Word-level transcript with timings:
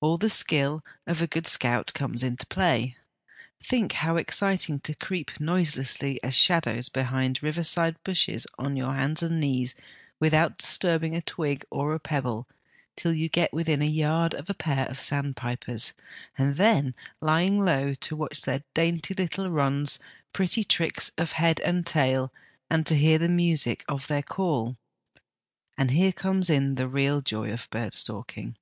All 0.00 0.16
the 0.16 0.30
skill 0.30 0.82
of 1.06 1.20
a 1.20 1.26
good 1.26 1.46
scout 1.46 1.92
comes 1.92 2.22
into 2.22 2.46
play. 2.46 2.96
Think, 3.60 3.92
how 3.92 4.16
exciting 4.16 4.80
to 4.80 4.94
creep 4.94 5.38
noiselessly 5.38 6.18
as 6.24 6.34
shadows 6.34 6.88
behind 6.88 7.42
river 7.42 7.62
side 7.62 8.02
bushes 8.02 8.46
on 8.58 8.78
hands 8.78 9.22
and 9.22 9.38
knees 9.38 9.74
without 10.18 10.56
disturbing 10.56 11.14
a 11.14 11.20
twig 11.20 11.62
or 11.70 11.92
a 11.92 12.00
pebble 12.00 12.48
till 12.96 13.12
you 13.12 13.28
get 13.28 13.52
within 13.52 13.82
a 13.82 13.86
yard 13.86 14.32
of 14.32 14.48
a 14.48 14.54
pair 14.54 14.86
of 14.88 14.98
sandpipers, 14.98 15.92
and 16.38 16.54
then, 16.54 16.94
lying 17.20 17.62
low, 17.62 17.92
to 17.92 18.16
watch 18.16 18.40
their 18.40 18.62
dainty 18.72 19.12
little 19.12 19.50
runs, 19.50 19.98
pretty 20.32 20.64
tricks 20.64 21.10
of 21.18 21.32
head 21.32 21.60
and 21.60 21.84
tail, 21.86 22.32
and 22.70 22.86
to 22.86 22.94
hear 22.96 23.18
the 23.18 23.28
music 23.28 23.84
of 23.86 24.06
their 24.06 24.22
call. 24.22 24.78
And 25.76 25.90
here 25.90 26.12
comes 26.12 26.48
in 26.48 26.76
the 26.76 26.88
real 26.88 27.20
joy 27.20 27.52
of 27.52 27.68
bird 27.68 27.92
stalking. 27.92 28.56